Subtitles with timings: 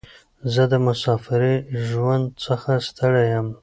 [0.53, 1.55] زه د مساپرۍ
[1.87, 3.47] ژوند څخه ستړی یم.